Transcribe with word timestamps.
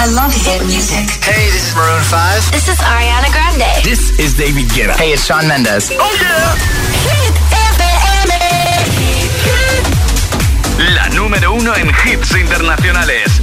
I 0.00 0.06
love 0.14 0.32
hit 0.32 0.62
music. 0.62 1.10
Hey, 1.26 1.50
this 1.50 1.70
is 1.70 1.74
Maroon 1.74 2.00
5. 2.04 2.52
This 2.52 2.68
is 2.68 2.78
Ariana 2.78 3.32
Grande. 3.34 3.82
This 3.82 4.16
is 4.20 4.32
David 4.34 4.66
Guetta. 4.70 4.94
Hey, 4.94 5.10
it's 5.12 5.26
Sean 5.26 5.48
Mendes. 5.48 5.90
Oh 5.90 6.14
yeah. 6.22 6.54
Hit 7.02 7.34
FM. 7.74 8.30
La 10.94 11.08
número 11.08 11.52
uno 11.52 11.74
en 11.74 11.90
hits 11.90 12.30
internacionales. 12.30 13.42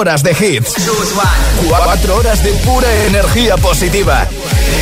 Horas 0.00 0.22
de 0.22 0.30
hits. 0.32 0.72
Cuatro 1.68 2.16
horas 2.16 2.42
de 2.42 2.52
pura 2.64 2.88
energía 3.04 3.58
positiva. 3.58 4.26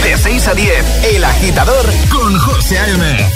De 0.04 0.16
6 0.16 0.46
a 0.46 0.54
10, 0.54 1.04
El 1.14 1.24
Agitador 1.24 1.86
con 2.08 2.38
José 2.38 2.78
A.M. 2.78 3.28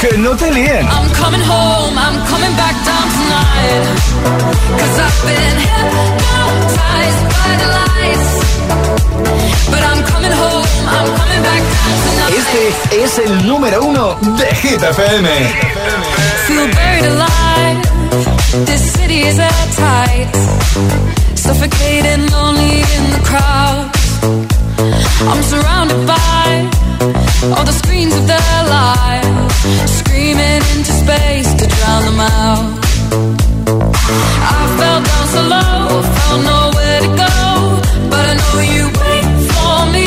Que 0.00 0.16
no 0.16 0.34
te 0.34 0.50
líen. 0.50 0.88
I'm 0.88 1.10
coming 1.12 1.42
home, 1.42 1.98
I'm 1.98 2.24
coming 2.26 2.56
back 2.56 2.74
down 2.86 3.08
tonight. 3.18 3.84
Cause 4.78 4.98
I've 4.98 5.22
been 5.26 5.58
hypnotized 5.60 7.22
by 7.36 7.56
the 7.60 7.68
lights. 7.78 8.30
But 9.70 9.82
I'm 9.82 10.02
coming 10.04 10.32
home, 10.32 10.64
I'm 10.88 11.06
coming 11.18 11.42
back 11.42 11.62
down 11.76 11.96
tonight. 12.08 12.32
Este 12.38 13.04
es 13.04 13.18
el 13.18 13.46
número 13.46 13.82
uno 13.82 14.16
de 14.38 14.54
Hit 14.54 14.82
FM. 14.82 15.28
Feel 16.46 16.70
buried 16.72 17.04
alive. 17.04 17.87
This 18.66 18.92
city 18.92 19.20
is 19.20 19.38
airtight. 19.38 20.34
Suffocating, 21.36 22.26
lonely 22.30 22.80
in 22.96 23.04
the 23.16 23.22
crowd. 23.24 23.90
I'm 25.30 25.42
surrounded 25.42 26.06
by 26.06 26.70
all 27.54 27.64
the 27.64 27.72
screens 27.72 28.14
of 28.14 28.26
their 28.26 28.60
lives, 28.76 29.28
screaming 29.98 30.62
into 30.74 30.92
space 31.04 31.50
to 31.60 31.66
drown 31.66 32.02
them 32.08 32.20
out. 32.20 32.84
I 34.50 34.60
fell 34.78 35.00
down 35.10 35.26
so 35.34 35.42
low, 35.54 36.02
found 36.16 36.42
nowhere 36.44 37.00
to 37.06 37.10
go, 37.24 37.36
but 38.10 38.24
I 38.30 38.34
know 38.40 38.56
you 38.74 38.84
wait 39.02 39.26
for 39.52 39.76
me, 39.94 40.06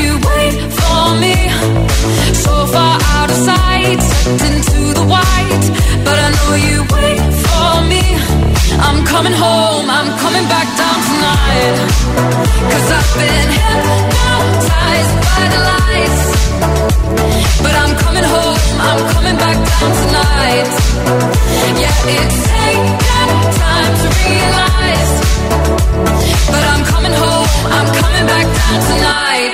you 0.00 0.10
wait 0.28 0.56
for 0.78 1.02
me 1.20 1.53
into 4.46 4.94
the 4.94 5.04
white. 5.10 5.66
But 6.06 6.16
I 6.26 6.28
know 6.36 6.52
you 6.54 6.78
wait 6.94 7.22
for 7.44 7.70
me. 7.90 8.04
I'm 8.86 9.04
coming 9.04 9.32
home, 9.32 9.86
I'm 9.90 10.10
coming 10.22 10.46
back 10.46 10.68
down 10.78 10.98
I've 12.98 13.12
been 13.18 13.48
hypnotized 13.58 15.14
by 15.26 15.42
the 15.54 15.60
lights. 15.72 16.22
But 17.64 17.74
I'm 17.82 17.94
coming 18.04 18.26
home, 18.34 18.62
I'm 18.88 19.00
coming 19.14 19.36
back 19.36 19.58
down 19.70 19.90
tonight. 20.02 20.70
Yeah, 21.82 22.12
it's 22.18 22.38
taken 22.54 23.34
time 23.62 23.92
to 24.02 24.08
realize. 24.22 25.12
But 26.54 26.64
I'm 26.72 26.82
coming 26.92 27.14
home, 27.22 27.50
I'm 27.78 27.88
coming 28.00 28.26
back 28.30 28.46
down 28.58 28.78
tonight. 28.90 29.53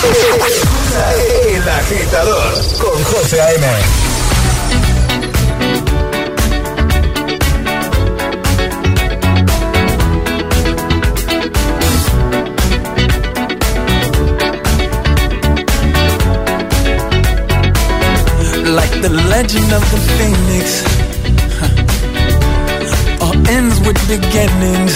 El 0.00 1.68
agitador 1.68 2.52
con 2.78 3.02
José 3.04 3.40
A.M. 3.40 3.66
like 18.78 18.90
the 19.02 19.10
legend 19.34 19.72
of 19.72 19.82
the 19.92 20.00
phoenix. 20.16 20.66
huh, 21.58 23.24
All 23.24 23.36
ends 23.48 23.76
with 23.86 23.98
beginnings. 24.08 24.94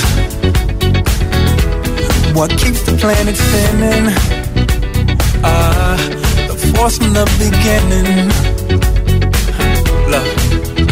What 2.37 2.51
keeps 2.51 2.83
the 2.83 2.97
planet 3.01 3.37
spinning? 3.37 4.52
Ah, 5.45 5.97
the 6.49 6.57
force 6.75 6.99
from 6.99 7.13
the 7.13 7.27
beginning. 7.39 8.31
Huh, 10.11 10.92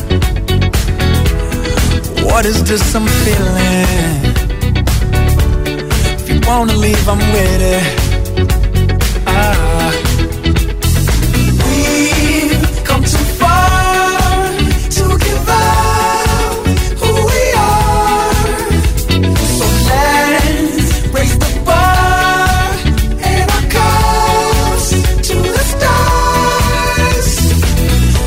What 2.31 2.45
is 2.45 2.63
this 2.63 2.95
I'm 2.95 3.05
feeling? 3.25 4.21
If 6.19 6.29
you 6.29 6.39
wanna 6.47 6.73
leave, 6.73 7.07
I'm 7.07 7.19
with 7.19 7.61
it. 7.75 7.83
Ah. 9.27 9.91
We've 11.65 12.83
come 12.83 13.03
too 13.03 13.25
far 13.41 14.47
to 14.97 15.03
give 15.25 15.49
up 15.49 16.65
who 17.01 17.11
we 17.31 17.43
are. 17.69 18.51
So 19.57 19.65
let's 19.89 20.89
raise 21.15 21.35
the 21.43 21.51
bar 21.67 22.71
and 23.29 23.47
our 23.55 23.65
cups 23.75 24.87
to 25.27 25.35
the 25.57 25.63
stars. 25.73 27.29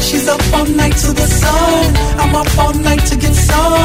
She's 0.07 0.27
up 0.29 0.43
all 0.53 0.67
night 0.67 0.97
to 1.05 1.11
the 1.21 1.27
sun. 1.43 1.97
I'm 2.21 2.35
up 2.37 2.59
all 2.59 2.75
night 2.75 3.05
to 3.07 3.17
get 3.17 3.35
some. 3.35 3.84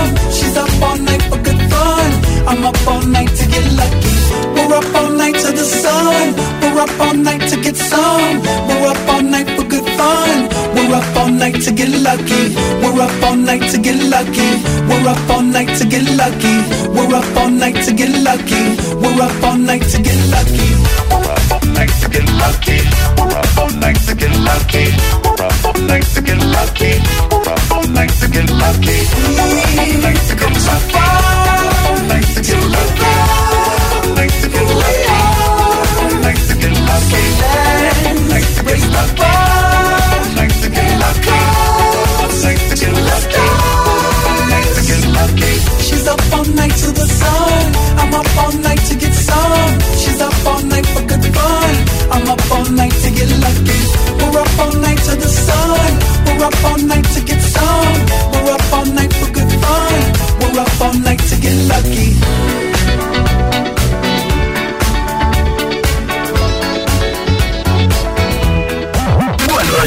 To. 8.00 8.50
We're 8.68 8.88
up 8.92 9.10
all 9.10 9.22
night 9.22 9.50
for 9.56 9.64
good 9.64 9.88
fun. 9.98 10.50
We're 10.76 10.96
up 10.96 11.16
all 11.18 11.30
night 11.30 11.62
to 11.66 11.72
get 11.72 11.90
lucky. 11.90 12.56
We're 12.82 13.02
up 13.02 13.24
all 13.24 13.36
night 13.36 13.64
to 13.72 13.78
get 13.78 14.00
lucky. 14.14 14.50
We're 14.88 15.08
up 15.08 15.30
all 15.30 15.42
night 15.42 15.72
to 15.80 15.86
get 15.86 16.06
lucky. 16.22 16.56
We're 16.96 17.16
up 17.16 17.38
all 17.38 17.50
night 17.50 17.78
to 17.86 17.94
get 17.94 18.12
lucky. 18.28 18.64
We're 19.02 19.22
up 19.22 19.44
all 19.44 19.58
night 19.58 19.84
to 19.92 20.02
get 20.02 20.20
lucky. 20.34 20.70
We're 21.12 21.32
up 21.32 21.52
all 21.52 21.66
night 21.78 21.94
to 22.02 22.08
get 22.10 22.28
lucky. 22.42 22.78
We're 23.18 23.36
up 23.38 23.58
all 23.58 23.72
night 23.80 23.98
to 24.08 24.14
get 24.16 24.34
lucky. 24.48 24.86
We're 25.24 25.44
up 25.48 25.66
all 25.66 25.82
night 25.92 26.06
to 26.16 26.22
get 26.22 26.40
lucky. 26.56 26.94
We're 27.32 27.50
up 27.54 27.72
all 27.72 27.88
night 27.88 28.12
to 28.22 28.28
get 28.28 28.50
lucky. 28.50 28.98
We're 29.38 29.60
up 29.60 29.78
all 29.80 29.94
night 30.04 30.20
to 30.30 30.36
get 30.36 30.54
lucky. 30.64 31.19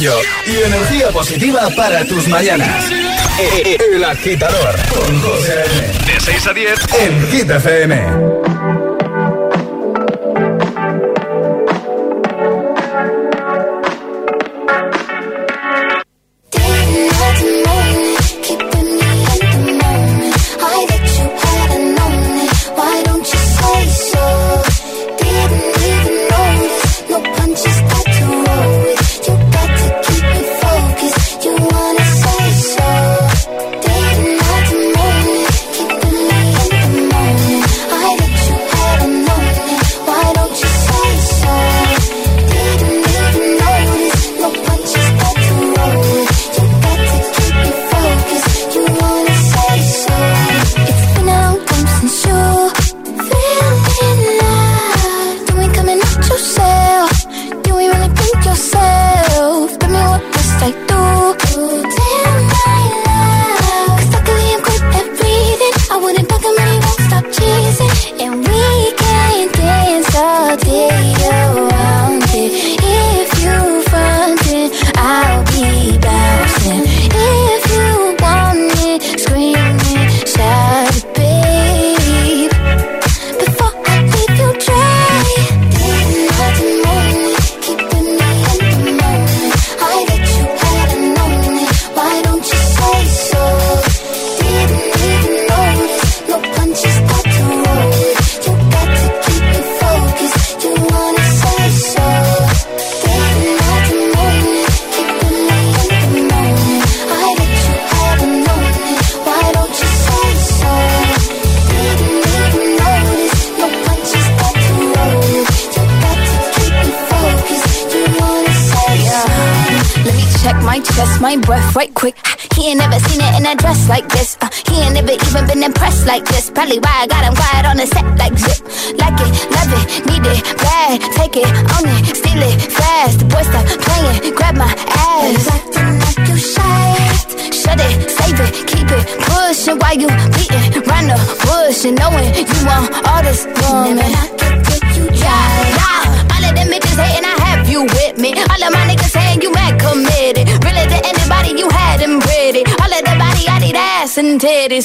Rollo 0.03 0.21
y 0.47 0.57
energía 0.57 1.09
positiva 1.11 1.69
para 1.77 2.05
tus 2.05 2.27
mañanas. 2.29 2.91
El 3.95 4.05
agitador 4.05 4.77
con 4.89 5.21
José 5.21 5.65
De 6.07 6.21
6 6.21 6.47
a 6.47 6.53
10 6.53 6.79
en 7.01 7.27
Hit 7.29 7.51
FM. 7.51 8.42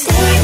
Que 0.05 0.36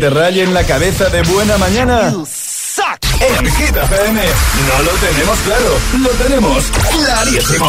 te 0.00 0.08
rayen 0.08 0.54
la 0.54 0.64
cabeza 0.64 1.10
de 1.10 1.20
buena 1.22 1.58
mañana? 1.58 2.08
En 2.08 2.24
Hit 3.52 3.76
FM 3.76 4.22
no 4.66 4.82
lo 4.82 4.92
tenemos 4.92 5.38
claro, 5.40 5.78
lo 5.98 6.08
tenemos 6.10 6.64
clarísimo. 6.90 7.66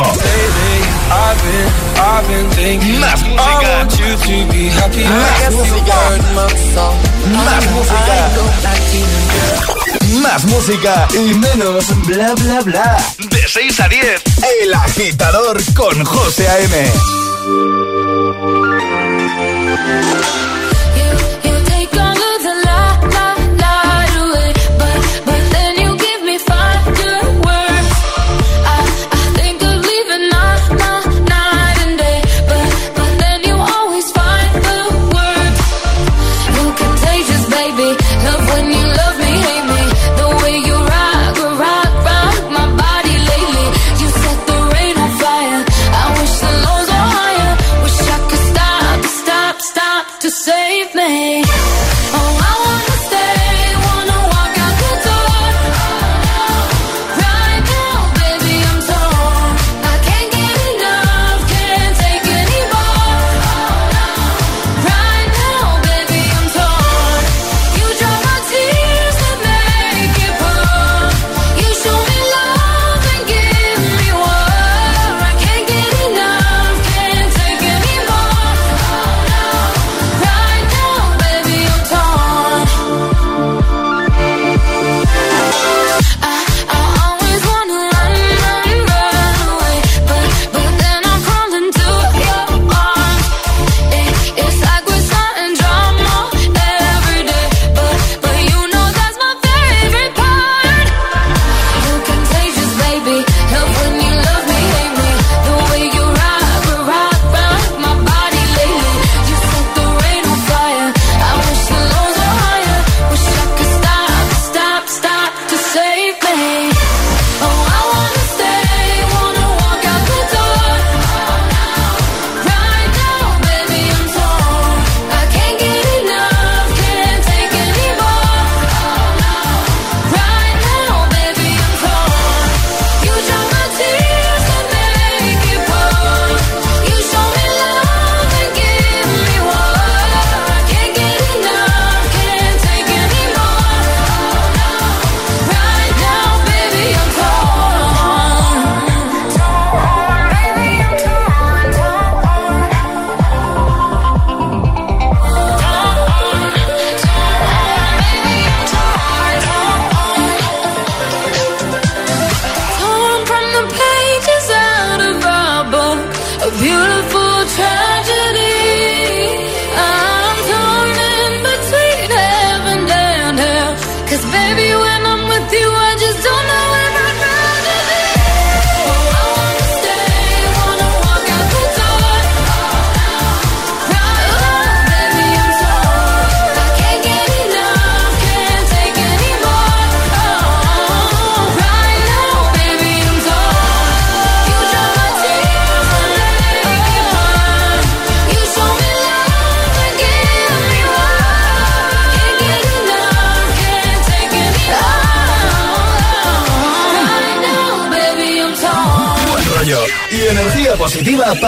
Más 5.09 5.51
música. 5.51 5.51
Más 5.51 5.51
música. 5.51 5.95
Más 7.43 7.65
música. 7.71 8.29
Más 10.21 10.45
música 10.45 11.07
y 11.13 11.33
menos 11.33 11.85
bla 12.05 12.33
bla 12.35 12.61
bla. 12.61 12.97
De 13.17 13.45
6 13.45 13.79
a 13.81 13.89
10. 13.89 14.21
El 14.63 14.73
agitador 14.73 15.61
con 15.73 16.05
José 16.05 16.47
A.M. 16.47 16.91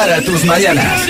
para 0.04 0.22
tus 0.22 0.44
mañanas. 0.44 1.08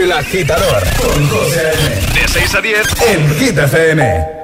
El 0.00 0.10
agitador 0.10 0.82
con 0.96 1.28
José 1.28 1.72
De 2.12 2.28
6 2.28 2.54
a 2.56 2.60
10 2.60 2.80
en 3.08 3.38
Gita 3.38 3.64
FM. 3.66 4.43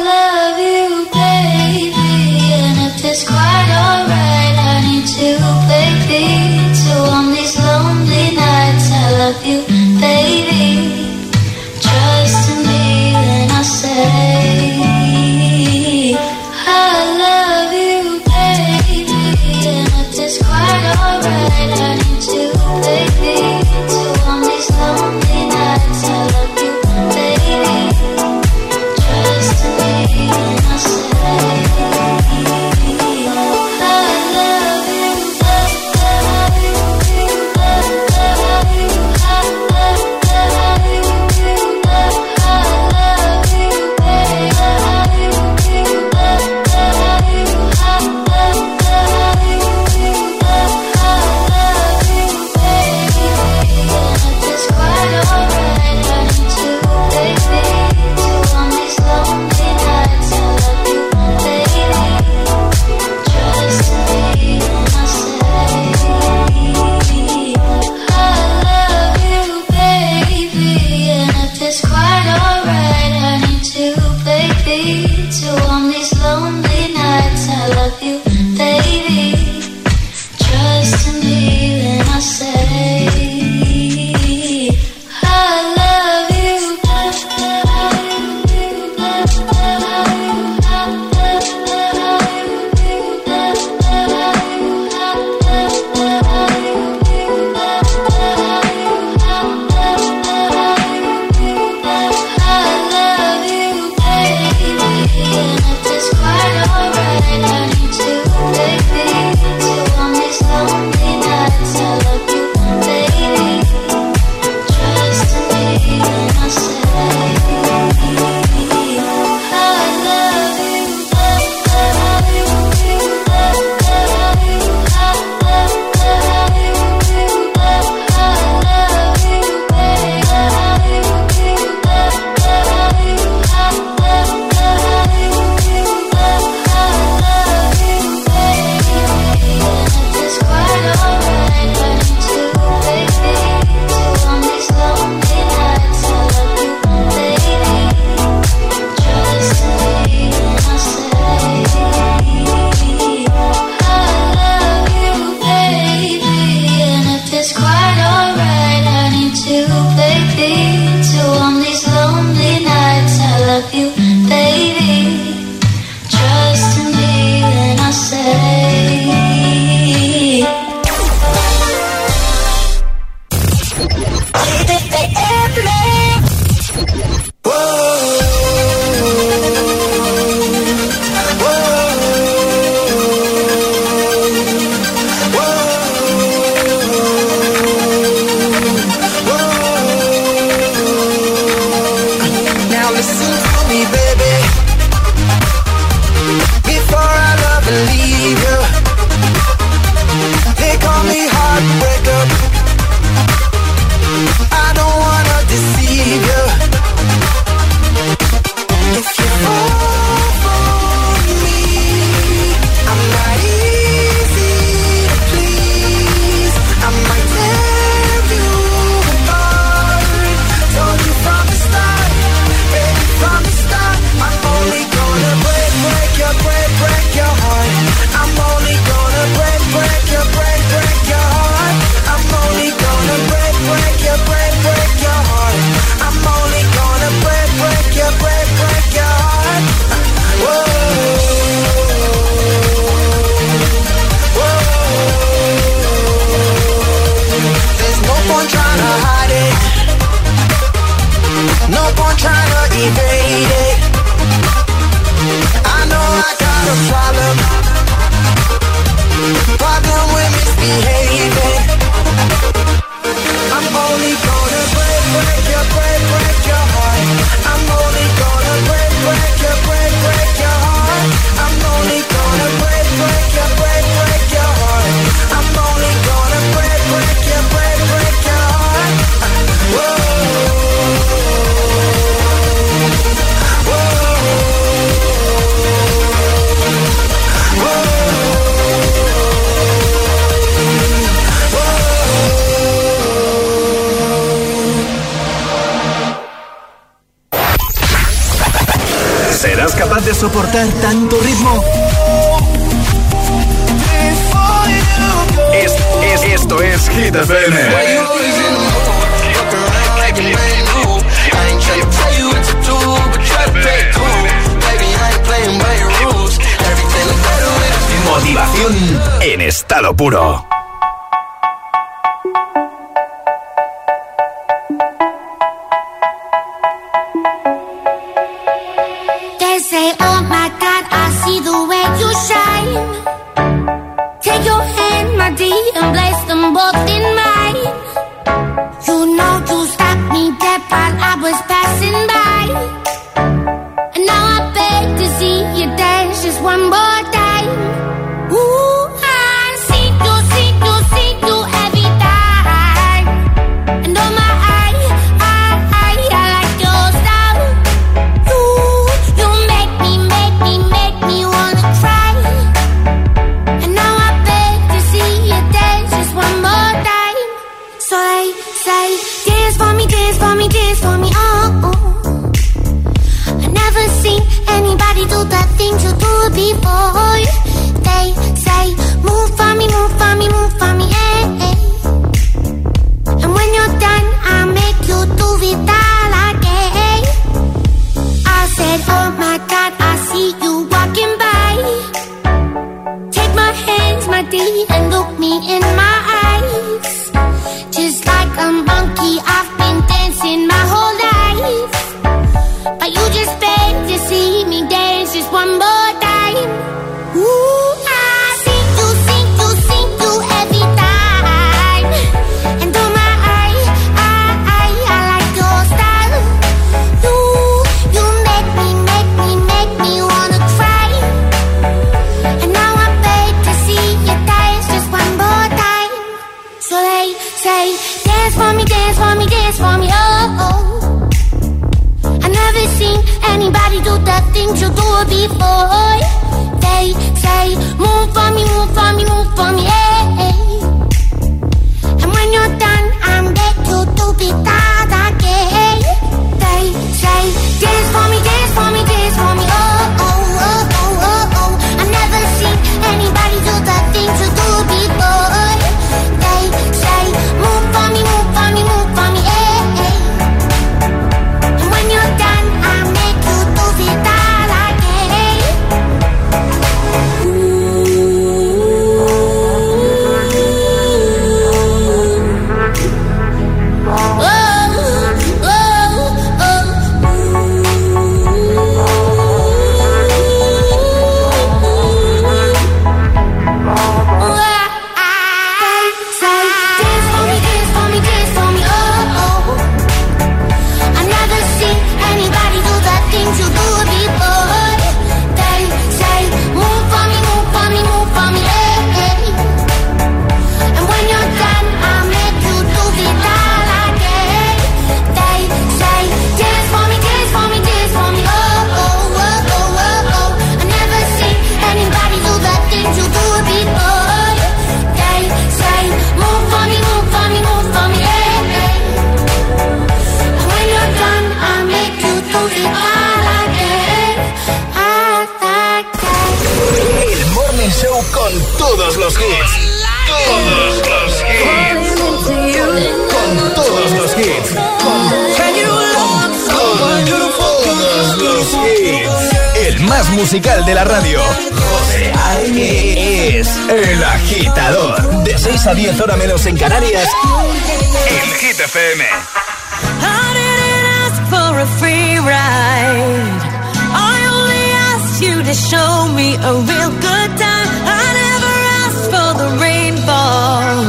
show 555.81 556.13
me 556.19 556.29
a 556.49 556.53
real 556.69 556.91
good 557.07 557.31
time. 557.45 557.69
I 558.01 558.05
never 558.21 558.55
asked 558.81 559.07
for 559.13 559.29
the 559.41 559.49
rainfall. 559.65 560.85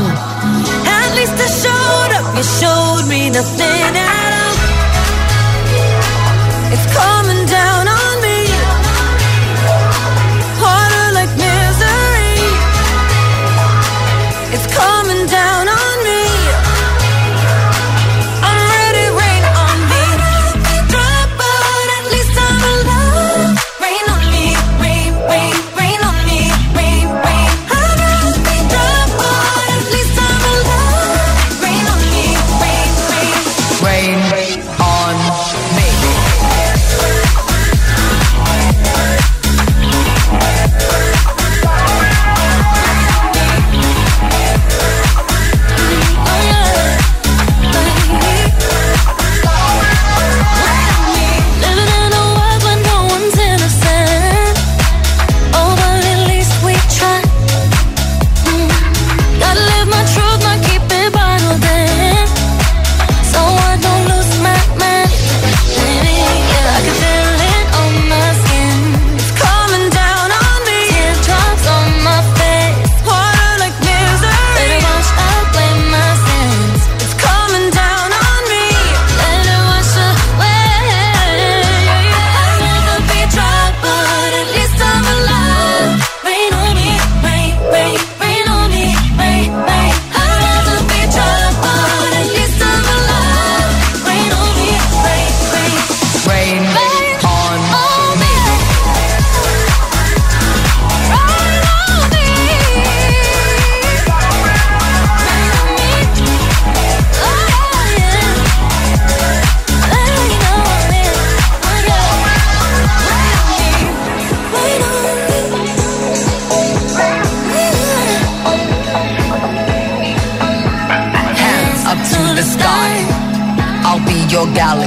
At 0.98 1.10
least 1.16 1.36
I 1.46 1.48
showed 1.62 2.12
up. 2.18 2.26
You 2.36 2.44
showed 2.60 3.04
me 3.08 3.20
nothing 3.30 3.96
else. 3.96 4.21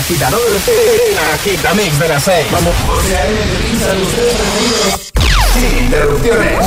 agitador, 0.00 0.40
el 0.40 1.18
agitamix 1.34 1.98
de 1.98 2.08
las 2.08 2.24
6. 2.24 2.46
Vamos. 2.50 2.74
Sin 5.52 5.84
interrupciones. 5.84 6.66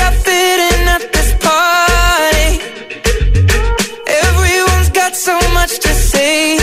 so 5.21 5.37
much 5.53 5.77
to 5.77 5.93
say. 5.93 6.55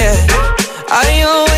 Yeah, 0.00 0.16
I 0.88 1.22
always 1.28 1.49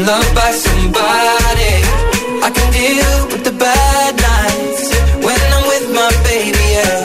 I'm 0.00 0.06
loved 0.06 0.34
by 0.34 0.50
somebody. 0.52 1.72
I 2.40 2.50
can 2.56 2.68
deal 2.72 3.26
with 3.32 3.44
the 3.44 3.52
bad 3.52 4.12
nights 4.16 4.84
when 5.26 5.40
I'm 5.56 5.64
with 5.72 5.86
my 5.92 6.10
baby. 6.24 6.66
Yeah. 6.76 7.00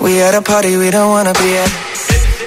We 0.00 0.22
at 0.22 0.34
a 0.34 0.40
party 0.40 0.78
we 0.78 0.90
don't 0.90 1.10
wanna 1.10 1.34
be 1.34 1.50
at. 1.64 1.70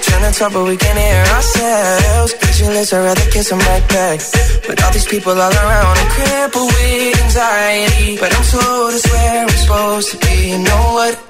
Trying 0.02 0.32
to 0.32 0.36
talk 0.36 0.52
but 0.52 0.64
we 0.64 0.76
can't 0.76 0.98
hear 0.98 1.22
ourselves. 1.36 2.34
Pictureless, 2.34 2.92
I'd 2.92 3.04
rather 3.04 3.30
kiss 3.30 3.52
a 3.52 3.54
backpack. 3.54 4.18
With 4.66 4.82
all 4.82 4.92
these 4.92 5.06
people 5.06 5.30
all 5.30 5.52
around, 5.62 5.96
I'm 5.96 6.10
crippled 6.10 6.72
with 6.74 7.22
anxiety. 7.22 8.18
But 8.18 8.34
I'm 8.34 8.44
told 8.50 8.94
it's 8.94 9.06
where 9.08 9.42
I'm 9.42 9.48
supposed 9.62 10.10
to 10.10 10.16
be. 10.26 10.50
You 10.50 10.58
know 10.58 10.82
what? 10.98 11.29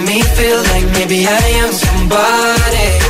Making 0.00 0.14
me 0.14 0.22
feel 0.22 0.62
like 0.62 0.86
maybe 0.92 1.26
I 1.26 1.38
am 1.62 1.72
somebody. 1.72 3.09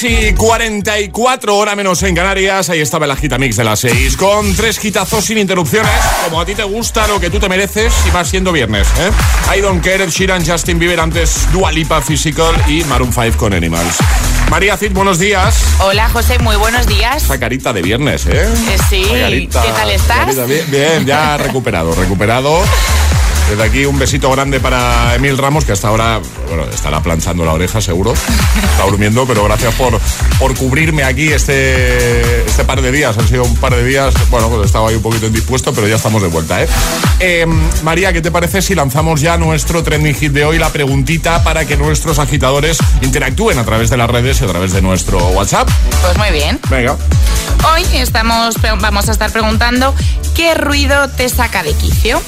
6 0.00 0.30
y 0.30 0.34
44, 0.34 1.54
hora 1.56 1.76
menos 1.76 2.02
en 2.04 2.14
Canarias. 2.14 2.70
Ahí 2.70 2.80
estaba 2.80 3.04
el 3.04 3.10
agita 3.10 3.36
mix 3.36 3.56
de 3.56 3.64
las 3.64 3.80
6. 3.80 4.16
Con 4.16 4.54
tres 4.56 4.78
quitazos 4.78 5.24
sin 5.26 5.36
interrupciones. 5.36 5.90
Como 6.24 6.40
a 6.40 6.46
ti 6.46 6.54
te 6.54 6.62
gusta, 6.62 7.06
lo 7.06 7.20
que 7.20 7.28
tú 7.28 7.38
te 7.38 7.48
mereces. 7.50 7.92
Y 8.06 8.10
va 8.10 8.24
siendo 8.24 8.50
viernes, 8.50 8.88
¿eh? 8.98 9.10
I 9.58 9.60
don't 9.60 9.84
care, 9.84 10.08
Sheeran, 10.08 10.46
Justin 10.46 10.78
Bieber, 10.78 11.00
antes 11.00 11.46
Dua 11.52 11.70
Lipa, 11.70 12.00
Physical 12.00 12.54
y 12.66 12.82
Maroon 12.84 13.12
5 13.12 13.36
con 13.36 13.52
Animals. 13.52 13.96
María 14.50 14.76
Cid, 14.78 14.92
buenos 14.92 15.18
días. 15.18 15.54
Hola 15.80 16.08
José, 16.08 16.38
muy 16.38 16.56
buenos 16.56 16.86
días. 16.86 17.22
Esa 17.22 17.38
carita 17.38 17.72
de 17.74 17.82
viernes, 17.82 18.24
¿eh? 18.26 18.48
Eh, 18.70 18.76
sí, 18.88 19.04
carita- 19.06 19.62
¿qué 19.62 19.68
tal 19.72 19.90
estás? 19.90 20.16
carita 20.24 20.44
bien, 20.46 20.64
bien, 20.70 21.04
ya 21.06 21.36
recuperado, 21.36 21.94
recuperado. 21.94 22.60
Desde 23.50 23.64
aquí 23.64 23.84
un 23.84 23.98
besito 23.98 24.30
grande 24.30 24.60
para 24.60 25.16
Emil 25.16 25.36
Ramos, 25.36 25.64
que 25.64 25.72
hasta 25.72 25.88
ahora, 25.88 26.20
bueno, 26.46 26.66
estará 26.72 27.02
planchando 27.02 27.44
la 27.44 27.52
oreja 27.52 27.80
seguro. 27.80 28.12
Está 28.14 28.84
durmiendo, 28.84 29.26
pero 29.26 29.42
gracias 29.42 29.74
por, 29.74 30.00
por 30.38 30.54
cubrirme 30.54 31.02
aquí 31.02 31.32
este, 31.32 32.42
este 32.42 32.64
par 32.64 32.80
de 32.80 32.92
días. 32.92 33.18
Han 33.18 33.26
sido 33.26 33.42
un 33.42 33.56
par 33.56 33.74
de 33.74 33.84
días, 33.84 34.14
bueno, 34.30 34.48
pues 34.48 34.66
estaba 34.66 34.88
ahí 34.88 34.94
un 34.94 35.02
poquito 35.02 35.26
indispuesto, 35.26 35.72
pero 35.74 35.88
ya 35.88 35.96
estamos 35.96 36.22
de 36.22 36.28
vuelta, 36.28 36.62
¿eh? 36.62 36.68
Eh, 37.18 37.46
María, 37.82 38.12
¿qué 38.12 38.20
te 38.20 38.30
parece 38.30 38.62
si 38.62 38.76
lanzamos 38.76 39.20
ya 39.20 39.36
nuestro 39.36 39.82
trending 39.82 40.14
hit 40.14 40.30
de 40.30 40.44
hoy? 40.44 40.56
La 40.56 40.70
preguntita 40.70 41.42
para 41.42 41.64
que 41.64 41.76
nuestros 41.76 42.20
agitadores 42.20 42.78
interactúen 43.02 43.58
a 43.58 43.64
través 43.64 43.90
de 43.90 43.96
las 43.96 44.08
redes 44.08 44.40
y 44.40 44.44
a 44.44 44.46
través 44.46 44.72
de 44.72 44.80
nuestro 44.80 45.18
WhatsApp. 45.30 45.68
Pues 46.02 46.16
muy 46.16 46.30
bien. 46.30 46.60
Venga. 46.70 46.96
Hoy 47.74 47.84
estamos, 47.94 48.54
vamos 48.80 49.08
a 49.08 49.12
estar 49.12 49.32
preguntando 49.32 49.92
qué 50.36 50.54
ruido 50.54 51.08
te 51.08 51.28
saca 51.28 51.64
de 51.64 51.72
quicio. 51.72 52.22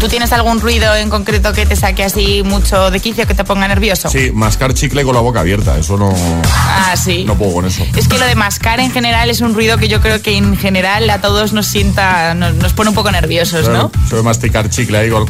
¿Tú 0.00 0.08
tienes 0.08 0.32
algún 0.32 0.60
ruido 0.60 0.94
en 0.94 1.10
concreto 1.10 1.52
que 1.52 1.66
te 1.66 1.74
saque 1.74 2.04
así 2.04 2.42
mucho 2.44 2.90
de 2.90 3.00
quicio, 3.00 3.26
que 3.26 3.34
te 3.34 3.42
ponga 3.44 3.66
nervioso? 3.66 4.08
Sí, 4.08 4.30
mascar 4.32 4.72
chicle 4.72 5.02
con 5.02 5.14
la 5.14 5.20
boca 5.20 5.40
abierta, 5.40 5.76
eso 5.76 5.96
no, 5.96 6.14
Ah, 6.54 6.94
sí. 6.96 7.24
no 7.24 7.36
puedo 7.36 7.52
con 7.54 7.64
eso. 7.66 7.84
Es 7.96 8.06
que 8.06 8.16
lo 8.18 8.24
de 8.26 8.36
mascar 8.36 8.78
en 8.78 8.92
general 8.92 9.28
es 9.28 9.40
un 9.40 9.54
ruido 9.54 9.76
que 9.76 9.88
yo 9.88 10.00
creo 10.00 10.22
que 10.22 10.36
en 10.36 10.56
general 10.56 11.10
a 11.10 11.20
todos 11.20 11.52
nos 11.52 11.66
sienta, 11.66 12.34
nos, 12.34 12.54
nos 12.54 12.72
pone 12.74 12.90
un 12.90 12.94
poco 12.94 13.10
nerviosos, 13.10 13.68
¿no? 13.68 13.90
Ve 14.12 14.22
masticar 14.22 14.70
chicle 14.70 14.98
ahí 14.98 15.10
con... 15.10 15.26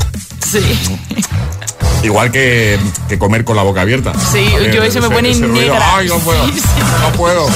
Sí. 0.47 0.61
Igual 2.03 2.31
que, 2.31 2.79
que 3.09 3.19
comer 3.19 3.45
con 3.45 3.57
la 3.57 3.62
boca 3.62 3.81
abierta. 3.81 4.12
Sí, 4.14 4.47
También 4.53 4.73
yo 4.73 4.83
eso 4.85 5.01
me 5.01 5.09
pone 5.11 5.33
ruido, 5.33 5.49
negra. 5.49 5.97
Ay, 5.97 6.09
no 6.09 6.19
puedo, 6.19 6.45
Sí, 6.47 6.53
sí. 6.55 6.62
no 7.03 7.12
puedo. 7.16 7.47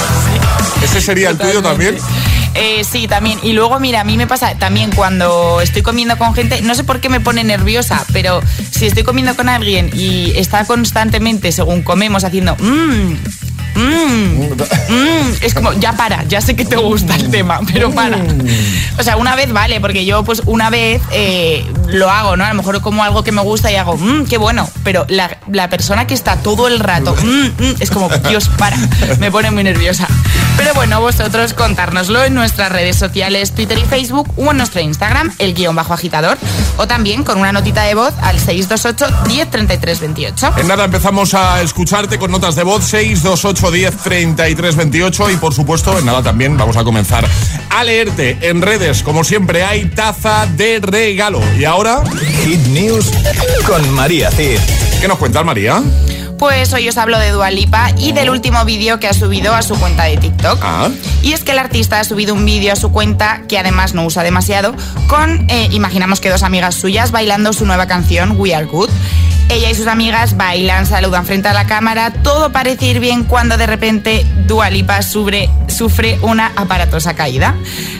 ¿Ese 0.83 0.99
sería 0.99 1.29
el 1.29 1.37
tuyo 1.37 1.61
también? 1.61 1.97
Eh, 2.55 2.83
sí, 2.83 3.07
también. 3.07 3.39
Y 3.43 3.53
luego, 3.53 3.79
mira, 3.79 4.01
a 4.01 4.03
mí 4.03 4.17
me 4.17 4.27
pasa 4.27 4.55
también 4.55 4.91
cuando 4.91 5.61
estoy 5.61 5.81
comiendo 5.81 6.17
con 6.17 6.33
gente, 6.33 6.61
no 6.61 6.75
sé 6.75 6.83
por 6.83 6.99
qué 6.99 7.09
me 7.09 7.19
pone 7.19 7.43
nerviosa, 7.43 8.05
pero 8.13 8.41
si 8.71 8.85
estoy 8.85 9.03
comiendo 9.03 9.35
con 9.35 9.49
alguien 9.49 9.89
y 9.93 10.31
está 10.35 10.65
constantemente, 10.65 11.51
según 11.51 11.81
comemos, 11.81 12.23
haciendo 12.23 12.55
mmm, 12.59 13.15
mmm, 13.75 14.53
mmm, 14.89 15.33
es 15.41 15.53
como, 15.53 15.73
ya 15.73 15.93
para, 15.93 16.23
ya 16.25 16.41
sé 16.41 16.55
que 16.55 16.65
te 16.65 16.75
gusta 16.75 17.15
el 17.15 17.31
tema, 17.31 17.59
pero 17.71 17.91
para. 17.91 18.17
O 18.99 19.03
sea, 19.03 19.17
una 19.17 19.35
vez 19.35 19.51
vale, 19.51 19.81
porque 19.81 20.05
yo 20.05 20.23
pues 20.23 20.43
una 20.45 20.69
vez 20.69 21.01
eh, 21.11 21.65
lo 21.87 22.09
hago, 22.09 22.37
¿no? 22.37 22.45
A 22.45 22.49
lo 22.49 22.55
mejor 22.55 22.81
como 22.81 23.03
algo 23.03 23.23
que 23.23 23.31
me 23.31 23.41
gusta 23.41 23.71
y 23.71 23.75
hago, 23.75 23.97
mmm, 23.97 24.25
qué 24.25 24.37
bueno, 24.37 24.69
pero 24.83 25.05
la, 25.09 25.37
la 25.51 25.69
persona 25.69 26.05
que 26.05 26.13
está 26.13 26.35
todo 26.37 26.67
el 26.67 26.79
rato, 26.79 27.15
mmm, 27.15 27.45
mmm, 27.57 27.75
es 27.79 27.89
como, 27.89 28.09
Dios, 28.29 28.49
para, 28.57 28.77
me 29.19 29.31
pone 29.31 29.49
muy 29.49 29.63
nerviosa. 29.63 30.07
Pero 30.57 30.73
bueno, 30.73 31.01
vosotros 31.01 31.53
contárnoslo 31.53 32.23
en 32.23 32.33
nuestras 32.33 32.71
redes 32.71 32.95
sociales, 32.95 33.53
Twitter 33.53 33.77
y 33.77 33.85
Facebook, 33.85 34.31
o 34.37 34.51
en 34.51 34.57
nuestro 34.57 34.81
Instagram, 34.81 35.33
el 35.39 35.53
guion 35.53 35.75
bajo 35.75 35.93
agitador, 35.93 36.37
o 36.77 36.87
también 36.87 37.23
con 37.23 37.39
una 37.39 37.51
notita 37.51 37.83
de 37.83 37.95
voz 37.95 38.13
al 38.21 38.39
628 38.39 39.27
1033 39.27 39.99
28. 39.99 40.53
En 40.57 40.67
nada 40.67 40.85
empezamos 40.85 41.33
a 41.33 41.61
escucharte 41.61 42.19
con 42.19 42.31
notas 42.31 42.55
de 42.55 42.63
voz 42.63 42.83
628 42.85 43.71
10 43.71 43.97
33 43.97 44.75
28 44.75 45.29
y 45.31 45.35
por 45.37 45.53
supuesto 45.53 45.97
en 45.97 46.05
nada 46.05 46.21
también 46.21 46.57
vamos 46.57 46.77
a 46.77 46.83
comenzar 46.83 47.27
a 47.69 47.83
leerte 47.83 48.37
en 48.41 48.61
redes 48.61 49.03
como 49.03 49.23
siempre 49.23 49.63
hay 49.63 49.85
taza 49.85 50.45
de 50.45 50.79
regalo 50.81 51.41
y 51.57 51.65
ahora 51.65 52.03
Hit 52.43 52.59
News 52.67 53.11
con 53.65 53.89
María 53.91 54.31
Cid. 54.31 54.59
¿Qué 55.01 55.07
nos 55.07 55.17
cuentas 55.17 55.43
María? 55.43 55.81
Pues 56.37 56.73
hoy 56.73 56.89
os 56.89 56.97
hablo 56.97 57.19
de 57.19 57.31
Dualipa 57.31 57.91
y 57.97 58.11
del 58.11 58.29
último 58.29 58.65
vídeo 58.65 58.99
que 58.99 59.07
ha 59.07 59.13
subido 59.13 59.53
a 59.53 59.61
su 59.61 59.75
cuenta 59.79 60.03
de 60.03 60.17
TikTok. 60.17 60.59
Ah. 60.61 60.89
Y 61.21 61.33
es 61.33 61.43
que 61.43 61.51
el 61.51 61.59
artista 61.59 61.99
ha 61.99 62.03
subido 62.03 62.33
un 62.33 62.45
vídeo 62.45 62.73
a 62.73 62.75
su 62.75 62.91
cuenta, 62.91 63.41
que 63.47 63.57
además 63.57 63.93
no 63.93 64.05
usa 64.05 64.23
demasiado, 64.23 64.73
con, 65.07 65.49
eh, 65.49 65.69
imaginamos 65.71 66.19
que 66.19 66.29
dos 66.29 66.43
amigas 66.43 66.75
suyas 66.75 67.11
bailando 67.11 67.53
su 67.53 67.65
nueva 67.65 67.87
canción, 67.87 68.35
We 68.37 68.53
Are 68.53 68.65
Good. 68.65 68.89
Ella 69.49 69.69
y 69.69 69.75
sus 69.75 69.87
amigas 69.87 70.37
bailan, 70.37 70.85
saludan 70.85 71.25
frente 71.25 71.47
a 71.47 71.53
la 71.53 71.67
cámara, 71.67 72.11
todo 72.23 72.51
parece 72.51 72.87
ir 72.87 72.99
bien 72.99 73.23
cuando 73.23 73.57
de 73.57 73.67
repente 73.67 74.25
Dualipa 74.47 75.01
sufre, 75.01 75.49
sufre 75.73 76.19
una 76.21 76.51
aparatosa 76.55 77.15
caída. 77.15 77.55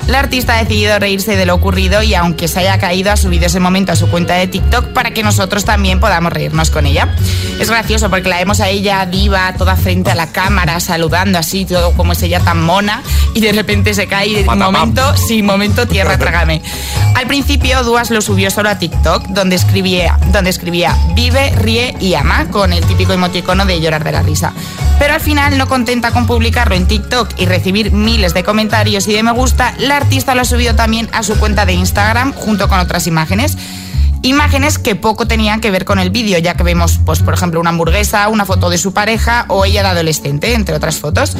La 0.07 0.19
artista 0.19 0.55
ha 0.55 0.63
decidido 0.63 0.99
reírse 0.99 1.36
de 1.36 1.45
lo 1.45 1.55
ocurrido 1.55 2.03
y 2.03 2.13
aunque 2.13 2.47
se 2.47 2.59
haya 2.59 2.78
caído 2.78 3.11
ha 3.11 3.17
subido 3.17 3.47
ese 3.47 3.59
momento 3.59 3.91
a 3.91 3.95
su 3.95 4.09
cuenta 4.09 4.36
de 4.36 4.47
TikTok 4.47 4.88
para 4.93 5.11
que 5.11 5.24
nosotros 5.24 5.65
también 5.65 5.99
podamos 5.99 6.32
reírnos 6.32 6.69
con 6.69 6.86
ella. 6.86 7.15
Es 7.59 7.69
gracioso 7.69 8.09
porque 8.09 8.30
la 8.30 8.38
vemos 8.38 8.59
a 8.59 8.69
ella 8.69 9.05
diva, 9.05 9.53
toda 9.53 9.76
frente 9.76 10.11
a 10.11 10.15
la 10.15 10.32
cámara, 10.32 10.80
saludando 10.80 11.38
así, 11.38 11.65
todo 11.65 11.93
como 11.93 12.13
es 12.13 12.21
ella 12.24 12.39
tan 12.39 12.61
mona 12.61 13.01
y 13.34 13.41
de 13.41 13.51
repente 13.51 13.93
se 13.93 14.07
cae 14.07 14.28
y 14.28 14.43
momento, 14.43 15.15
sí, 15.17 15.41
momento 15.41 15.88
tierra, 15.88 16.17
trágame. 16.17 16.61
Al 17.15 17.28
principio 17.28 17.84
Duas 17.84 18.09
lo 18.09 18.21
subió 18.21 18.49
solo 18.49 18.69
a 18.69 18.80
TikTok, 18.80 19.28
donde 19.30 19.55
escribía, 19.55 20.17
donde 20.32 20.49
escribía 20.49 20.97
vive, 21.15 21.51
ríe 21.51 21.95
y 21.99 22.15
ama, 22.15 22.47
con 22.49 22.74
el 22.74 22.84
típico 22.86 23.13
emoticono 23.13 23.65
de 23.65 23.80
llorar 23.80 24.03
de 24.03 24.11
la 24.11 24.24
risa. 24.24 24.53
Pero 24.99 25.15
al 25.15 25.21
final, 25.21 25.57
no 25.57 25.67
contenta 25.67 26.11
con 26.11 26.26
publicarlo 26.26 26.76
en 26.76 26.88
TikTok 26.88 27.30
y 27.38 27.45
recibir 27.45 27.62
miles 27.72 28.34
de 28.34 28.43
comentarios 28.43 29.07
y 29.07 29.14
de 29.14 29.24
me 29.24 29.32
gusta, 29.32 29.74
la 29.78 29.97
artista 29.97 30.36
lo 30.36 30.41
ha 30.41 30.45
subido 30.45 30.76
también 30.76 31.07
a 31.14 31.24
su 31.24 31.38
cuenta 31.38 31.66
de 31.66 31.74
Instagram 31.74 32.34
junto 32.34 32.68
con 32.68 32.80
otras 32.80 33.07
imágenes. 33.07 33.57
Imágenes 34.24 34.80
que 34.80 34.95
poco 34.95 35.28
tenían 35.28 35.59
que 35.59 35.70
ver 35.70 35.84
con 35.84 35.99
el 35.99 36.09
vídeo, 36.09 36.39
ya 36.39 36.55
que 36.55 36.64
vemos, 36.64 36.99
pues, 37.05 37.20
por 37.20 37.34
ejemplo, 37.34 37.59
una 37.59 37.72
hamburguesa, 37.72 38.30
una 38.30 38.45
foto 38.45 38.70
de 38.70 38.78
su 38.78 38.93
pareja 38.93 39.45
o 39.49 39.66
ella 39.66 39.84
de 39.84 39.89
adolescente, 39.89 40.53
entre 40.53 40.76
otras 40.76 40.97
fotos. 40.97 41.36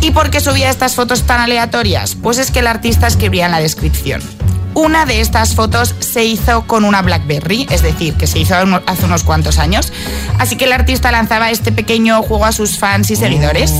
¿Y 0.00 0.10
por 0.10 0.30
qué 0.30 0.40
subía 0.40 0.68
estas 0.68 0.96
fotos 0.96 1.22
tan 1.22 1.40
aleatorias? 1.40 2.16
Pues 2.20 2.38
es 2.38 2.50
que 2.50 2.58
el 2.58 2.66
artista 2.66 3.06
escribía 3.06 3.46
en 3.46 3.52
la 3.52 3.60
descripción. 3.60 4.20
Una 4.74 5.06
de 5.06 5.20
estas 5.20 5.54
fotos 5.54 5.94
se 6.00 6.24
hizo 6.24 6.66
con 6.66 6.84
una 6.84 7.00
BlackBerry, 7.00 7.68
es 7.70 7.82
decir, 7.82 8.14
que 8.14 8.26
se 8.26 8.40
hizo 8.40 8.56
hace 8.56 9.04
unos 9.04 9.22
cuantos 9.22 9.58
años. 9.58 9.92
Así 10.40 10.56
que 10.56 10.64
el 10.64 10.72
artista 10.72 11.12
lanzaba 11.12 11.52
este 11.52 11.70
pequeño 11.70 12.20
juego 12.22 12.44
a 12.44 12.50
sus 12.50 12.76
fans 12.76 13.08
y 13.12 13.16
seguidores. 13.16 13.72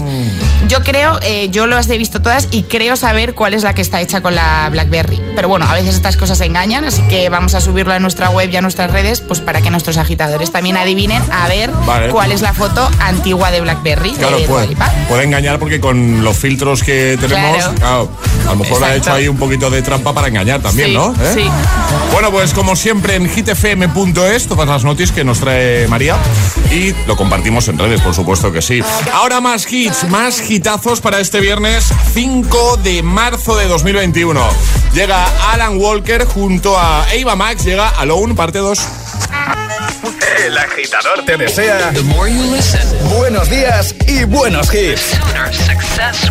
Yo 0.75 0.83
creo, 0.83 1.21
eh, 1.23 1.51
yo 1.51 1.69
las 1.69 1.89
he 1.89 1.97
visto 1.99 2.21
todas 2.21 2.49
y 2.51 2.65
creo 2.65 2.97
saber 2.97 3.35
cuál 3.37 3.55
es 3.55 3.63
la 3.63 3.77
que 3.77 3.81
está 3.81 4.01
hecha 4.01 4.23
con 4.23 4.35
la 4.35 4.69
BlackBerry. 4.73 5.23
Pero 5.37 5.47
bueno, 5.47 5.67
a 5.69 5.73
veces 5.73 5.95
estas 5.95 6.17
cosas 6.17 6.41
engañan, 6.41 6.85
así 6.85 7.01
que 7.03 7.29
vamos 7.29 7.55
a 7.55 7.61
subirlo 7.61 7.93
a 7.93 8.01
nuestra 8.01 8.29
web 8.31 8.51
y 8.51 8.57
a 8.57 8.61
nuestras 8.61 8.91
redes, 8.91 9.21
pues 9.21 9.39
para 9.39 9.63
que 9.63 9.71
nuestros 9.71 9.99
agitadores 9.99 10.51
también 10.51 10.77
adivinen 10.77 11.23
a 11.31 11.47
ver 11.47 11.71
Vale. 11.87 12.09
cuál 12.09 12.33
es 12.33 12.41
la 12.43 12.53
foto 12.55 12.91
antigua 12.99 13.53
de 13.53 13.61
BlackBerry. 13.61 14.15
Claro, 14.15 14.37
de 14.37 14.49
Dua 14.49 14.63
puede, 14.65 14.77
puede 15.09 15.23
engañar 15.23 15.61
porque 15.61 15.79
con 15.79 16.25
los 16.25 16.37
filtros 16.37 16.83
que 16.83 17.17
tenemos, 17.21 17.57
Claro. 17.59 17.75
claro, 17.77 18.11
a 18.49 18.51
lo 18.51 18.57
mejor 18.57 18.83
ha 18.83 18.97
hecho 18.97 19.13
ahí 19.13 19.29
un 19.29 19.37
poquito 19.37 19.71
de 19.71 19.81
trampa 19.81 20.13
para 20.13 20.27
engañar 20.27 20.61
también, 20.61 20.89
Sí, 20.89 20.95
¿no? 20.97 21.15
¿Eh? 21.23 21.33
sí. 21.37 21.49
Bueno, 22.13 22.33
pues 22.33 22.53
como 22.53 22.75
siempre 22.75 23.15
en 23.15 23.29
hitfm.es, 23.29 24.49
todas 24.49 24.67
las 24.69 24.83
noticias 24.83 25.13
que 25.13 25.23
nos 25.23 25.39
trae 25.39 25.87
María 25.87 26.17
y 26.73 26.93
lo 27.07 27.17
compartimos 27.17 27.69
en 27.69 27.79
redes, 27.79 28.01
por 28.01 28.13
supuesto 28.15 28.51
que 28.51 28.61
sí. 28.61 28.83
Ahora 29.13 29.41
más 29.41 29.71
hits, 29.73 30.09
más 30.09 30.41
hitazos 30.65 31.03
para 31.03 31.21
este 31.21 31.41
viernes 31.41 31.93
5 32.15 32.79
de 32.79 33.03
marzo 33.03 33.55
de 33.55 33.69
2021. 33.69 34.41
Llega 34.95 35.27
Alan 35.53 35.77
Walker 35.77 36.25
junto 36.25 36.79
a 36.79 37.03
Ava 37.03 37.37
Max, 37.37 37.67
llega 37.67 37.91
Alone, 37.91 38.35
parte 38.35 38.61
2. 38.61 38.79
El 40.47 40.57
agitador 40.57 41.23
te 41.27 41.37
desea 41.37 41.93
buenos 43.11 43.51
días 43.51 43.95
y 44.07 44.25
buenos 44.25 44.73
hits. 44.73 45.19
success 45.53 46.31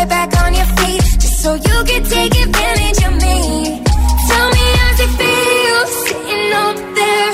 right 0.00 0.08
back 0.08 0.42
on 0.42 0.54
your 0.54 0.64
feet, 0.78 1.02
just 1.20 1.40
so 1.42 1.54
you 1.54 1.76
could 1.88 2.04
take 2.04 2.34
advantage 2.46 3.00
of 3.08 3.14
me. 3.24 3.82
Tell 4.28 4.48
me 4.56 4.66
how's 4.78 5.00
it 5.04 5.12
feel 5.18 5.80
sitting 6.04 6.52
up 6.64 6.76
there, 6.98 7.32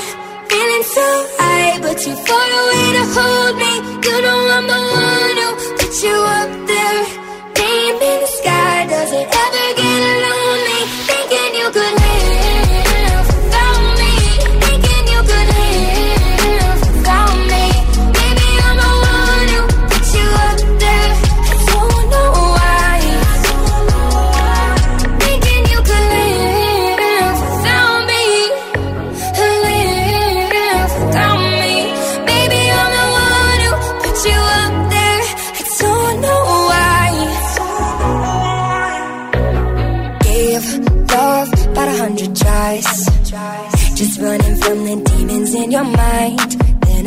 feeling 0.49 0.85
so 0.97 1.07
high, 1.39 1.79
but 1.81 1.95
too 2.03 2.15
far 2.27 2.47
away 2.61 2.87
to 2.97 3.03
hold 3.15 3.55
me. 3.63 3.73
You 4.05 4.21
know 4.23 4.39
I'm 4.55 4.65
the 4.73 4.81
one 5.05 5.37
who 5.41 5.49
put 5.77 5.93
you 6.03 6.17
up 6.39 6.66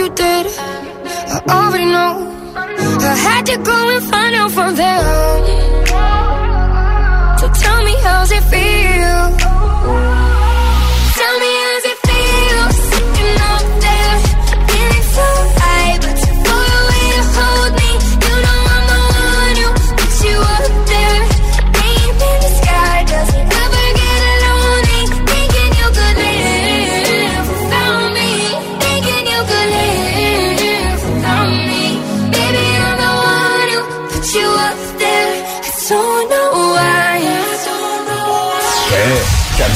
you 0.00 0.08
did. 0.14 0.46
I 1.36 1.38
already 1.56 1.84
know. 1.84 2.12
I 3.12 3.14
had 3.26 3.44
to 3.50 3.56
go 3.58 3.78
and 3.94 4.02
find 4.10 4.34
out 4.40 4.50
from 4.50 4.74
them. 4.74 5.02
So 7.40 7.46
tell 7.62 7.80
me, 7.84 7.94
how's 8.04 8.30
it 8.32 8.44
feel? 8.52 9.59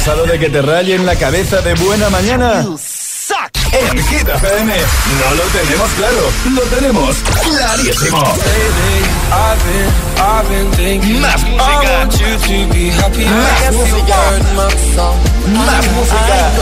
cansado 0.05 0.27
de 0.27 0.39
que 0.39 0.51
te 0.51 0.61
rayen 0.61 1.07
la 1.07 1.17
cabeza 1.17 1.63
de 1.63 1.73
buena 1.75 2.11
mañana? 2.11 2.67
En 3.73 4.05
Hit 4.05 4.29
FM 4.29 4.73
no 4.75 5.35
lo 5.35 5.43
tenemos 5.45 5.91
claro, 5.93 6.33
lo 6.55 6.61
tenemos 6.63 7.17
clarísimo. 7.43 8.19
Más 13.31 13.73
música. 13.73 14.17
Más 15.55 15.87
música. 15.93 16.53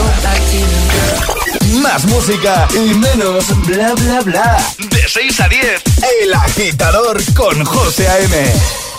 Más 1.81 2.05
música. 2.05 2.67
Y 2.75 2.93
menos 2.93 3.45
bla 3.67 3.93
bla 3.93 4.21
bla. 4.21 4.57
De 4.77 5.03
6 5.05 5.39
a 5.41 5.49
10, 5.49 5.81
El 6.23 6.33
Agitador 6.33 7.21
con 7.33 7.65
José 7.65 8.07
A.M. 8.07 8.92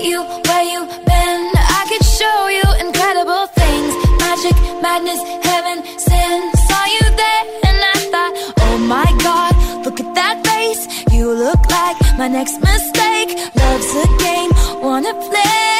meet 0.00 0.10
you 0.10 0.22
where 0.22 0.62
you 0.62 0.86
been. 1.06 1.52
I 1.54 1.84
could 1.88 2.04
show 2.04 2.48
you 2.48 2.86
incredible 2.86 3.46
things 3.46 3.92
magic, 4.18 4.56
madness, 4.82 5.20
heaven, 5.44 5.84
sin. 5.98 6.52
Saw 6.68 6.84
you 6.96 7.04
there 7.22 7.44
and 7.68 7.78
I 7.92 7.98
thought, 8.12 8.32
oh 8.60 8.78
my 8.78 9.10
god, 9.22 9.84
look 9.84 10.00
at 10.00 10.14
that 10.14 10.46
face. 10.46 11.12
You 11.12 11.32
look 11.32 11.70
like 11.70 11.96
my 12.18 12.28
next 12.28 12.60
mistake. 12.60 13.30
Love's 13.54 13.94
a 13.94 14.06
game, 14.18 14.50
wanna 14.82 15.14
play. 15.14 15.79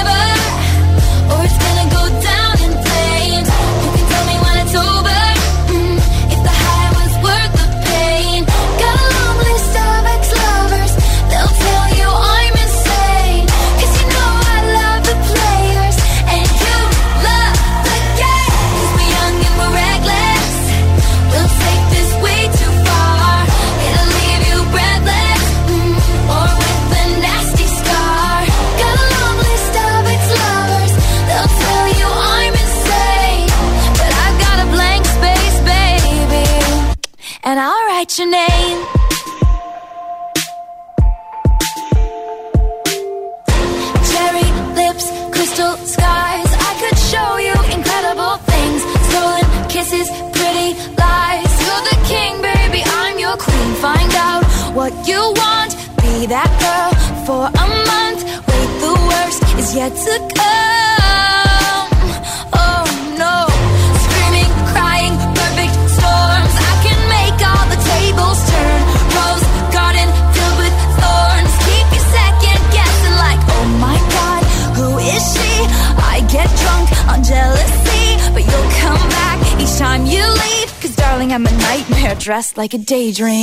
like 82.61 82.75
a 82.75 82.77
daydream. 82.77 83.40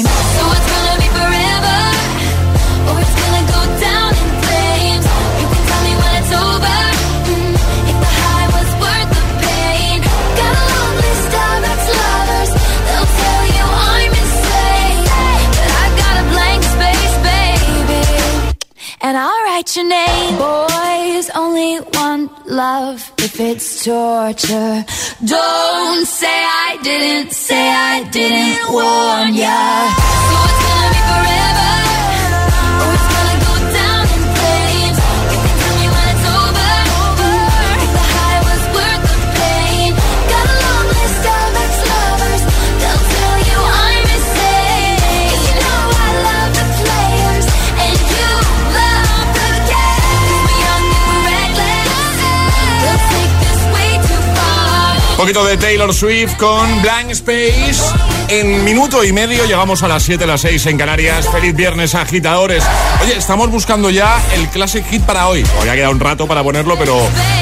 Poquito 55.29 55.47
de 55.47 55.59
Taylor 55.59 55.93
Swift 55.93 56.37
con 56.37 56.81
Blank 56.81 57.11
Space. 57.11 57.83
En 58.29 58.65
minuto 58.65 59.05
y 59.05 59.13
medio 59.13 59.45
llegamos 59.45 59.83
a 59.83 59.89
las 59.89 60.03
7, 60.03 60.27
las 60.27 60.41
6 60.41 60.65
en 60.67 60.79
Canarias. 60.79 61.29
Feliz 61.31 61.55
viernes, 61.55 61.95
agitadores. 61.95 62.65
Oye, 63.03 63.15
estamos 63.19 63.51
buscando 63.51 63.91
ya 63.91 64.19
el 64.35 64.49
Classic 64.49 64.83
Hit 64.87 65.03
para 65.03 65.29
hoy. 65.29 65.43
Todavía 65.43 65.75
queda 65.75 65.91
un 65.91 66.01
rato 66.01 66.27
para 66.27 66.43
ponerlo, 66.43 66.79
pero 66.79 66.97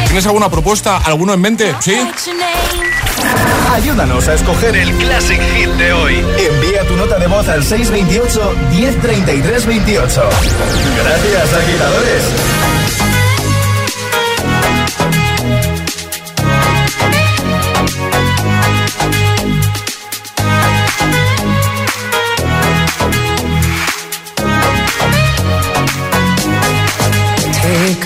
¿tienes 0.07 0.27
alguna 0.27 0.51
propuesta? 0.51 0.97
¿Alguno 0.97 1.33
en 1.33 1.41
mente? 1.41 1.77
¿Sí? 1.79 1.97
Ayúdanos 3.73 4.27
a 4.27 4.35
escoger 4.35 4.75
el 4.75 4.93
Classic 4.95 5.41
Hit 5.55 5.71
de 5.71 5.93
hoy. 5.93 6.25
Envía 6.39 6.83
tu 6.89 6.97
nota 6.97 7.21
de 7.21 7.29
voz 7.29 7.49
al 7.49 7.63
628 7.63 8.57
1033 8.73 9.67
28. 9.67 10.29
Gracias, 11.05 11.55
agitadores. 11.55 12.66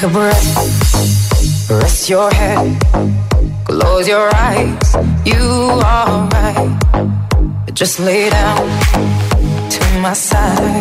Take 0.01 0.09
a 0.09 0.15
breath, 0.15 1.69
rest 1.69 2.09
your 2.09 2.31
head, 2.31 2.81
close 3.67 4.09
your 4.09 4.35
eyes. 4.35 4.97
You 5.27 5.45
are 5.85 6.27
right. 6.33 6.79
Just 7.75 8.01
lay 8.01 8.31
down 8.31 8.67
to 9.69 9.83
my 10.01 10.15
side. 10.15 10.81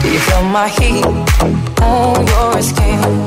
Do 0.00 0.12
you 0.12 0.20
feel 0.20 0.44
my 0.44 0.68
heat 0.68 1.06
on 1.82 2.24
your 2.24 2.62
skin? 2.62 3.26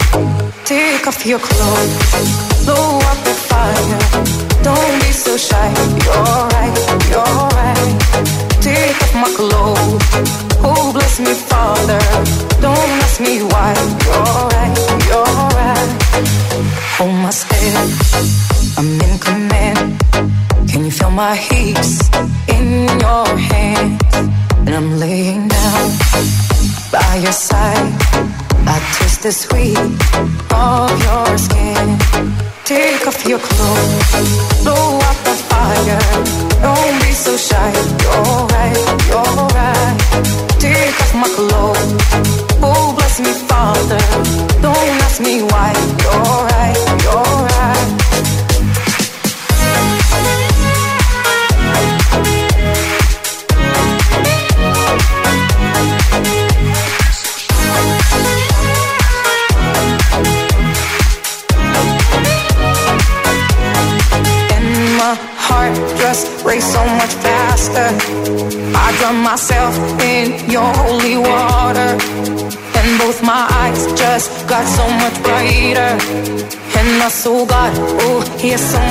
Take 0.63 1.05
off 1.05 1.25
your 1.25 1.39
clothes, 1.39 2.63
blow 2.63 2.99
up 2.99 3.19
the 3.27 3.35
fire. 3.49 3.99
Don't 4.63 5.01
be 5.01 5.11
so 5.11 5.35
shy. 5.35 5.69
You're 6.05 6.47
right, 6.55 6.75
you're 7.11 7.43
right. 7.59 7.91
Take 8.61 8.95
off 9.03 9.15
my 9.15 9.29
clothes. 9.35 10.48
Oh, 10.61 10.91
bless 10.93 11.19
me, 11.19 11.33
Father. 11.33 11.99
Don't 12.61 12.89
ask 13.01 13.21
me 13.21 13.41
why. 13.51 13.73
You're 14.05 14.47
right, 14.55 14.75
you're 15.07 15.43
right. 15.59 15.91
Hold 16.97 17.15
my 17.25 17.29
step. 17.29 17.87
I'm 18.77 18.99
in 19.07 19.19
command. 19.19 19.99
Can 20.69 20.85
you 20.85 20.91
feel 20.91 21.11
my 21.11 21.35
heat 21.35 21.77
in 22.47 22.87
your 22.99 23.27
hands? 23.51 24.01
And 24.65 24.69
I'm 24.69 24.99
laying 24.99 25.47
down 25.47 25.91
by 26.91 27.19
your 27.23 27.31
side. 27.31 27.93
I 28.67 28.77
taste 28.97 29.23
the 29.23 29.31
sweet 29.31 29.77
of 30.53 30.91
your 31.07 31.37
skin. 31.37 31.97
Take 32.65 33.07
off 33.07 33.25
your 33.25 33.39
clothes, 33.39 34.63
blow 34.63 34.99
out 35.07 35.19
the 35.25 35.35
fire. 35.49 35.99
Don't 36.61 37.01
be 37.01 37.11
so 37.13 37.35
shy. 37.35 37.71
You're 38.03 38.45
right. 38.53 38.98